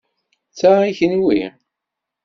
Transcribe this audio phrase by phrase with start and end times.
[0.59, 1.41] Ta i kenwi.